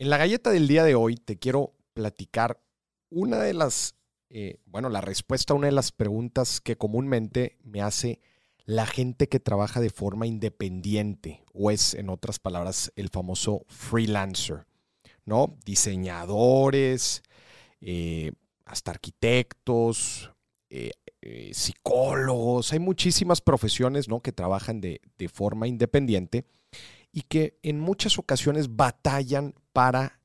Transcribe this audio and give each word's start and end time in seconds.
En 0.00 0.08
la 0.08 0.16
galleta 0.16 0.50
del 0.50 0.66
día 0.66 0.82
de 0.82 0.94
hoy 0.94 1.16
te 1.16 1.38
quiero 1.38 1.74
platicar 1.92 2.58
una 3.10 3.38
de 3.40 3.52
las, 3.52 3.96
eh, 4.30 4.56
bueno, 4.64 4.88
la 4.88 5.02
respuesta 5.02 5.52
a 5.52 5.56
una 5.58 5.66
de 5.66 5.74
las 5.74 5.92
preguntas 5.92 6.62
que 6.62 6.78
comúnmente 6.78 7.58
me 7.64 7.82
hace 7.82 8.22
la 8.64 8.86
gente 8.86 9.28
que 9.28 9.40
trabaja 9.40 9.78
de 9.78 9.90
forma 9.90 10.26
independiente 10.26 11.44
o 11.52 11.70
es, 11.70 11.92
en 11.92 12.08
otras 12.08 12.38
palabras, 12.38 12.90
el 12.96 13.10
famoso 13.10 13.66
freelancer, 13.68 14.64
¿no? 15.26 15.58
Diseñadores, 15.66 17.22
eh, 17.82 18.32
hasta 18.64 18.92
arquitectos, 18.92 20.32
eh, 20.70 20.92
psicólogos, 21.52 22.72
hay 22.72 22.78
muchísimas 22.78 23.42
profesiones, 23.42 24.08
¿no? 24.08 24.22
Que 24.22 24.32
trabajan 24.32 24.80
de, 24.80 25.02
de 25.18 25.28
forma 25.28 25.68
independiente 25.68 26.46
y 27.12 27.20
que 27.20 27.58
en 27.62 27.78
muchas 27.78 28.18
ocasiones 28.18 28.74
batallan 28.74 29.54
para 29.72 30.20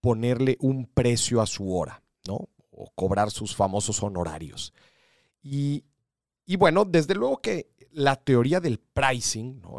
ponerle 0.00 0.56
un 0.60 0.86
precio 0.86 1.40
a 1.40 1.46
su 1.46 1.74
hora, 1.76 2.02
¿no? 2.26 2.48
O 2.70 2.90
cobrar 2.94 3.30
sus 3.30 3.54
famosos 3.54 4.02
honorarios. 4.02 4.72
Y, 5.42 5.84
bueno, 6.58 6.84
desde 6.84 7.14
luego 7.14 7.40
que 7.40 7.70
la 7.90 8.16
teoría 8.16 8.60
del 8.60 8.78
pricing, 8.78 9.60
¿no? 9.60 9.78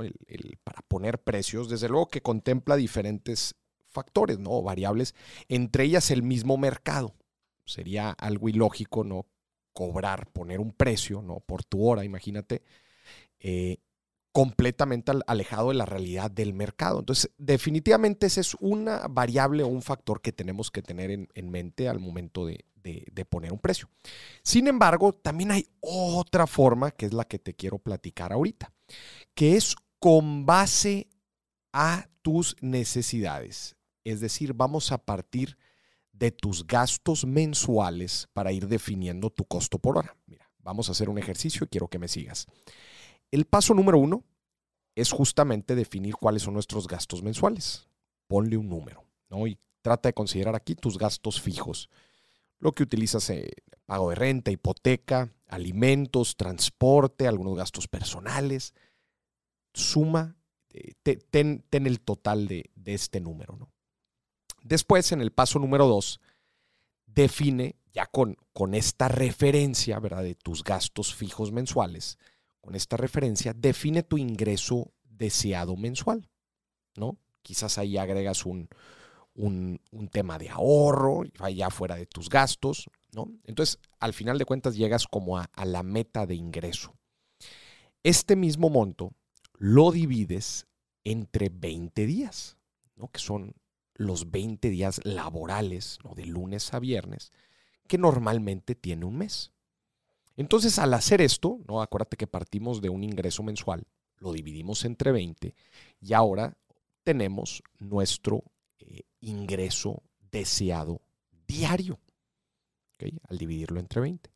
Para 0.64 0.82
poner 0.82 1.20
precios, 1.20 1.70
desde 1.70 1.90
luego 1.90 2.08
que 2.08 2.22
contempla 2.22 2.76
diferentes 2.76 3.56
factores, 3.88 4.40
¿no? 4.40 4.62
variables, 4.62 5.16
entre 5.48 5.84
ellas 5.84 6.12
el 6.12 6.24
mismo 6.24 6.58
mercado. 6.58 7.16
Sería 7.66 8.12
algo 8.12 8.50
ilógico, 8.50 9.04
¿no? 9.04 9.26
Cobrar, 9.74 10.28
poner 10.32 10.60
un 10.60 10.74
precio, 10.74 11.22
¿no? 11.22 11.40
Por 11.40 11.64
tu 11.64 11.88
hora, 11.88 12.04
imagínate. 12.04 12.64
Eh, 13.40 13.78
completamente 14.40 15.12
alejado 15.28 15.68
de 15.68 15.76
la 15.76 15.86
realidad 15.86 16.32
del 16.32 16.54
mercado. 16.54 17.00
Entonces, 17.00 17.30
definitivamente 17.38 18.26
esa 18.26 18.40
es 18.40 18.56
una 18.62 19.06
variable 19.10 19.64
o 19.64 19.68
un 19.68 19.82
factor 19.82 20.22
que 20.22 20.32
tenemos 20.32 20.72
que 20.72 20.82
tener 20.82 21.12
en, 21.12 21.52
mente 21.52 21.90
al 21.90 22.00
momento 22.00 22.46
de, 22.46 22.64
poner 23.30 23.52
un 23.52 23.60
precio. 23.60 23.90
Sin 24.42 24.70
embargo, 24.70 25.12
también 25.12 25.52
hay 25.52 25.68
otra 25.82 26.48
forma, 26.48 26.92
que 26.92 27.06
es 27.06 27.14
la 27.14 27.26
que 27.26 27.38
te 27.38 27.54
quiero 27.54 27.80
platicar 27.80 28.32
ahorita, 28.32 28.72
que 29.36 29.58
es 29.58 29.76
con 30.00 30.46
base 30.46 31.10
a 31.74 32.08
tus 32.22 32.56
necesidades. 32.62 33.76
Es 34.06 34.22
decir, 34.22 34.54
vamos 34.54 34.94
a 34.94 35.00
partir 35.00 35.58
de 36.14 36.32
tus 36.32 36.66
gastos 36.66 37.26
mensuales 37.26 38.30
para 38.32 38.54
ir 38.54 38.70
definiendo 38.70 39.32
tu 39.32 39.44
costo 39.44 39.80
por 39.80 39.98
hora. 39.98 40.16
Mira, 40.28 40.50
vamos 40.60 40.88
a 40.88 40.94
hacer 40.94 41.10
un 41.10 41.18
ejercicio 41.18 41.66
y 41.66 41.68
quiero 41.68 41.90
que 41.90 42.00
me 42.00 42.08
sigas. 42.08 42.48
El 43.32 43.44
paso 43.44 43.74
número 43.74 44.00
uno 44.00 44.24
es 45.00 45.12
justamente 45.12 45.76
definir 45.76 46.16
cuáles 46.16 46.44
son 46.44 46.54
nuestros 46.54 46.88
gastos 46.88 47.24
mensuales. 47.24 47.88
Ponle 48.28 48.58
un 48.58 48.70
número, 48.70 49.06
¿no? 49.30 49.48
Y 49.48 49.58
trata 49.82 50.10
de 50.10 50.14
considerar 50.14 50.56
aquí 50.56 50.76
tus 50.76 50.98
gastos 50.98 51.42
fijos. 51.42 51.90
Lo 52.60 52.74
que 52.74 52.84
utilizas, 52.84 53.30
eh, 53.30 53.52
pago 53.86 54.10
de 54.10 54.16
renta, 54.16 54.52
hipoteca, 54.52 55.34
alimentos, 55.48 56.36
transporte, 56.36 57.28
algunos 57.28 57.56
gastos 57.56 57.88
personales. 57.88 58.74
Suma, 59.74 60.36
eh, 60.72 60.94
ten, 61.30 61.64
el 61.72 62.02
total 62.02 62.48
de, 62.48 62.70
este 62.86 63.20
número, 63.22 63.56
¿no? 63.56 63.72
Después, 64.62 65.12
en 65.14 65.22
el 65.22 65.32
paso 65.32 65.58
número 65.58 65.88
dos, 65.88 66.20
define 67.06 67.78
ya 67.94 68.06
con, 68.06 68.38
con 68.52 68.74
esta 68.74 69.08
referencia, 69.08 70.00
¿verdad? 70.00 70.24
De 70.24 70.36
tus 70.36 70.64
gastos 70.64 71.16
fijos 71.16 71.52
mensuales 71.52 72.18
con 72.62 72.76
esta 72.76 72.98
referencia, 72.98 73.54
define 73.54 74.04
tu 74.04 74.18
ingreso 74.18 74.92
deseado 75.04 75.76
mensual, 75.76 76.30
¿no? 76.96 77.18
Quizás 77.42 77.78
ahí 77.78 77.98
agregas 77.98 78.46
un, 78.46 78.70
un, 79.36 80.10
tema 80.12 80.38
de 80.38 80.50
ahorro, 80.50 81.24
allá 81.40 81.70
fuera 81.70 81.96
de 81.96 82.06
tus 82.06 82.30
gastos, 82.30 82.90
¿no? 83.14 83.32
Entonces, 83.46 83.80
al 84.00 84.14
final 84.14 84.38
de 84.38 84.46
cuentas, 84.46 84.76
llegas 84.76 85.08
como 85.08 85.38
a, 85.38 85.50
a 85.54 85.66
la 85.66 85.84
meta 85.84 86.26
de 86.26 86.36
ingreso. 86.36 86.96
Este 88.04 88.36
mismo 88.36 88.70
monto 88.70 89.14
lo 89.54 89.92
divides 89.92 90.68
entre 91.04 91.50
20 91.50 92.06
días, 92.06 92.58
¿no? 92.96 93.10
Que 93.10 93.20
son 93.20 93.56
los 93.96 94.32
20 94.32 94.70
días 94.70 95.02
laborales, 95.04 96.00
¿no? 96.04 96.16
De 96.16 96.26
lunes 96.26 96.74
a 96.74 96.80
viernes, 96.80 97.32
que 97.88 97.98
normalmente 97.98 98.76
tiene 98.76 99.06
un 99.06 99.18
mes. 99.18 99.52
Entonces, 100.40 100.80
al 100.80 100.94
hacer 100.94 101.20
esto, 101.20 101.60
¿no? 101.68 101.82
acuérdate 101.82 102.16
que 102.16 102.26
partimos 102.26 102.82
de 102.82 102.88
un 102.88 103.04
ingreso 103.04 103.44
mensual, 103.44 103.86
lo 104.20 104.32
dividimos 104.32 104.86
entre 104.86 105.12
20 105.12 105.54
y 106.00 106.14
ahora 106.14 106.58
tenemos 107.04 107.62
nuestro 107.78 108.46
eh, 108.80 109.02
ingreso 109.20 110.02
deseado 110.32 111.02
diario, 111.46 112.00
al 113.28 113.38
dividirlo 113.38 113.82
entre 113.82 114.00
20. 114.00 114.32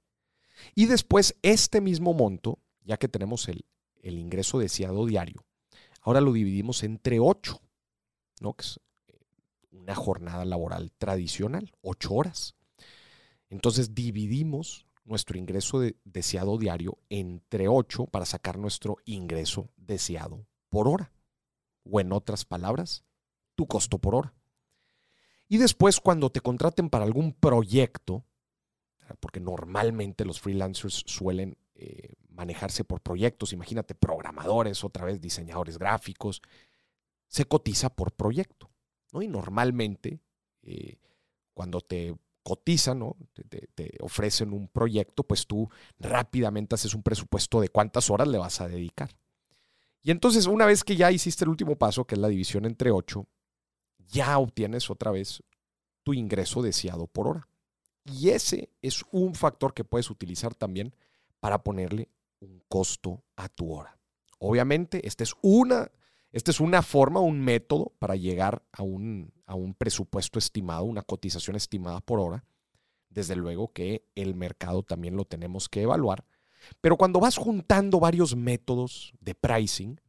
Y 0.75 0.87
después 0.87 1.37
este 1.41 1.79
mismo 1.79 2.13
monto, 2.13 2.59
ya 2.83 2.97
que 2.97 3.07
tenemos 3.07 3.47
el, 3.47 3.63
el 4.01 4.19
ingreso 4.19 4.59
deseado 4.59 5.05
diario, 5.05 5.45
ahora 6.01 6.19
lo 6.19 6.33
dividimos 6.33 6.83
entre 6.83 7.21
8, 7.21 7.61
¿no? 8.41 8.55
que 8.55 8.63
es 8.63 8.81
eh, 9.07 9.21
una 9.71 9.95
jornada 9.95 10.43
laboral 10.43 10.91
tradicional, 10.97 11.71
8 11.81 12.13
horas. 12.13 12.55
Entonces 13.49 13.95
dividimos 13.95 14.85
nuestro 15.05 15.37
ingreso 15.37 15.81
deseado 16.03 16.57
diario 16.57 16.97
entre 17.09 17.67
8 17.67 18.05
para 18.07 18.25
sacar 18.25 18.57
nuestro 18.57 18.97
ingreso 19.05 19.69
deseado 19.77 20.45
por 20.69 20.87
hora. 20.87 21.11
O 21.83 21.99
en 21.99 22.13
otras 22.13 22.45
palabras, 22.45 23.03
tu 23.55 23.67
costo 23.67 23.99
por 23.99 24.15
hora. 24.15 24.33
Y 25.47 25.57
después 25.57 25.99
cuando 25.99 26.29
te 26.29 26.41
contraten 26.41 26.89
para 26.89 27.05
algún 27.05 27.33
proyecto, 27.33 28.25
porque 29.19 29.39
normalmente 29.39 30.25
los 30.25 30.39
freelancers 30.39 31.03
suelen 31.05 31.57
eh, 31.75 32.13
manejarse 32.29 32.83
por 32.83 33.01
proyectos, 33.01 33.53
imagínate 33.53 33.95
programadores, 33.95 34.83
otra 34.83 35.05
vez 35.05 35.21
diseñadores 35.21 35.77
gráficos, 35.77 36.41
se 37.27 37.45
cotiza 37.45 37.89
por 37.89 38.13
proyecto. 38.13 38.71
¿no? 39.11 39.21
Y 39.21 39.27
normalmente 39.27 40.21
eh, 40.61 40.97
cuando 41.53 41.81
te 41.81 42.15
cotizan, 42.43 42.99
¿no? 42.99 43.15
Te, 43.75 43.97
ofrecen 44.01 44.53
un 44.53 44.67
proyecto, 44.67 45.23
pues 45.23 45.47
tú 45.47 45.69
rápidamente 45.99 46.75
haces 46.75 46.93
un 46.93 47.01
presupuesto 47.01 47.61
de 47.61 47.69
cuántas 47.69 48.09
horas 48.09 48.27
le 48.27 48.37
vas 48.37 48.61
a 48.61 48.67
dedicar. 48.67 49.09
Y 50.01 50.11
entonces, 50.11 50.47
una 50.47 50.65
vez 50.65 50.83
que 50.83 50.95
ya 50.95 51.11
hiciste 51.11 51.45
el 51.45 51.49
último 51.49 51.77
paso, 51.77 52.05
que 52.05 52.15
es 52.15 52.21
la 52.21 52.27
división 52.27 52.65
entre 52.65 52.91
ocho, 52.91 53.27
ya 53.97 54.37
obtienes 54.37 54.89
otra 54.89 55.11
vez 55.11 55.41
tu 56.03 56.13
ingreso 56.13 56.61
deseado 56.61 57.07
por 57.07 57.27
hora. 57.27 57.47
Y 58.03 58.29
ese 58.29 58.69
es 58.81 59.03
un 59.11 59.33
factor 59.33 59.73
que 59.73 59.85
puedes 59.85 60.09
utilizar 60.09 60.53
también 60.53 60.93
para 61.39 61.63
ponerle 61.63 62.09
un 62.41 62.61
costo 62.67 63.23
a 63.37 63.47
tu 63.47 63.73
hora. 63.73 63.97
Obviamente, 64.39 65.07
esta 65.07 65.23
es 65.23 65.33
una 65.41 65.89
esta 66.33 66.49
es 66.49 66.59
una 66.59 66.81
forma, 66.81 67.19
un 67.19 67.39
método 67.39 67.93
para 67.99 68.15
llegar 68.15 68.63
a 68.71 68.81
un, 68.81 69.31
a 69.45 69.53
un 69.53 69.75
presupuesto 69.75 70.39
estimado, 70.39 70.83
una 70.83 71.03
cotización 71.03 71.55
estimada 71.55 72.01
por 72.01 72.19
hora. 72.19 72.43
Desde 73.09 73.35
luego 73.35 73.71
que 73.71 74.07
el 74.15 74.33
mercado 74.33 74.81
también 74.81 75.15
lo 75.15 75.25
tenemos 75.25 75.69
que 75.69 75.83
evaluar. 75.83 76.25
Pero 76.81 76.97
cuando 76.97 77.19
vas 77.19 77.37
juntando 77.37 77.99
varios 77.99 78.35
métodos 78.35 79.13
de 79.19 79.35
pricing, 79.35 80.01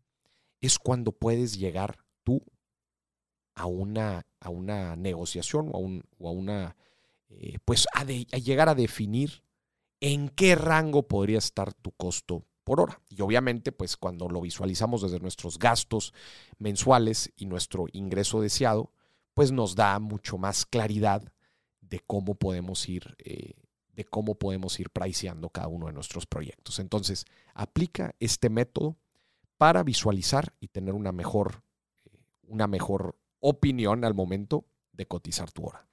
es 0.62 0.78
cuando 0.78 1.12
puedes 1.12 1.58
llegar 1.58 1.98
tú 2.22 2.42
a 3.54 3.66
una, 3.66 4.26
a 4.41 4.48
una 4.48 4.96
negociación 4.96 5.70
o 5.74 6.26
a, 6.26 6.30
una, 6.30 6.76
eh, 7.28 7.58
pues 7.66 7.86
a, 7.92 8.00
a 8.00 8.38
llegar 8.38 8.70
a 8.70 8.74
definir 8.74 9.42
en 10.00 10.30
qué 10.30 10.54
rango 10.54 11.06
podría 11.06 11.36
estar 11.36 11.74
tu 11.74 11.92
costo 11.92 12.46
por 12.64 12.80
hora. 12.80 13.00
Y 13.08 13.20
obviamente, 13.20 13.70
pues 13.70 13.97
cuando 13.97 14.28
lo 14.28 14.41
visualizamos 14.41 15.02
desde 15.02 15.20
nuestros 15.20 15.58
gastos 15.58 16.12
mensuales 16.58 17.32
y 17.36 17.47
nuestro 17.47 17.86
ingreso 17.92 18.41
deseado, 18.41 18.91
pues 19.34 19.52
nos 19.52 19.75
da 19.75 19.98
mucho 19.98 20.38
más 20.38 20.65
claridad 20.65 21.22
de 21.80 22.00
cómo 22.00 22.34
podemos 22.34 22.89
ir, 22.89 23.15
eh, 23.18 23.54
de 23.92 24.04
cómo 24.04 24.36
podemos 24.36 24.80
ir 24.80 24.91
priceando 24.91 25.50
cada 25.50 25.68
uno 25.68 25.86
de 25.86 25.92
nuestros 25.92 26.27
proyectos. 26.27 26.78
Entonces, 26.78 27.27
aplica 27.54 28.15
este 28.18 28.48
método 28.48 28.97
para 29.56 29.83
visualizar 29.83 30.54
y 30.60 30.68
tener 30.68 30.94
una 30.94 31.12
mejor, 31.12 31.62
eh, 32.04 32.18
una 32.42 32.66
mejor 32.66 33.16
opinión 33.41 34.04
al 34.04 34.15
momento 34.15 34.65
de 34.92 35.06
cotizar 35.06 35.53
tu 35.53 35.66
hora. 35.66 35.86